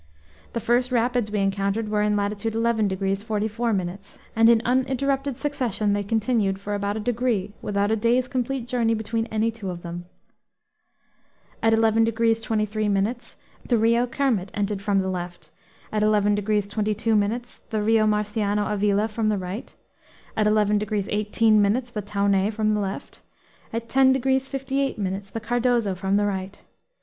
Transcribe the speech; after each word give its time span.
The 0.53 0.59
first 0.59 0.91
rapids 0.91 1.29
we 1.29 1.37
encountered 1.41 1.87
were 1.87 2.01
in 2.01 2.15
latitude 2.15 2.55
11 2.55 2.87
degrees 2.87 3.21
44 3.21 3.71
minutes, 3.71 4.17
and 4.35 4.49
in 4.49 4.59
uninterrupted 4.65 5.37
succession 5.37 5.93
they 5.93 6.01
continued 6.01 6.59
for 6.59 6.73
about 6.73 6.97
a 6.97 6.99
degree, 6.99 7.53
without 7.61 7.91
a 7.91 7.95
day's 7.95 8.27
complete 8.27 8.67
journey 8.67 8.95
between 8.95 9.27
any 9.27 9.51
two 9.51 9.69
of 9.69 9.83
them. 9.83 10.05
At 11.61 11.75
11 11.75 12.03
degrees 12.05 12.41
23 12.41 12.89
minutes 12.89 13.35
the 13.63 13.77
Rio 13.77 14.07
Kermit 14.07 14.49
entered 14.55 14.81
from 14.81 15.01
the 15.01 15.07
left, 15.07 15.51
at 15.91 16.01
11 16.01 16.33
degrees 16.33 16.65
22 16.65 17.15
minutes 17.15 17.59
the 17.69 17.83
Rio 17.83 18.07
Marciano 18.07 18.73
Avila 18.73 19.07
from 19.07 19.29
the 19.29 19.37
right, 19.37 19.75
at 20.35 20.47
11 20.47 20.79
degrees 20.79 21.09
18 21.11 21.61
minutes 21.61 21.91
the 21.91 22.01
Taunay 22.01 22.49
from 22.49 22.73
the 22.73 22.81
left, 22.81 23.21
at 23.71 23.87
10 23.87 24.13
degrees 24.13 24.47
58 24.47 24.97
minutes 24.97 25.29
the 25.29 25.39
Cardozo 25.39 25.93
from 25.93 26.17
the 26.17 26.25
right. 26.25 26.63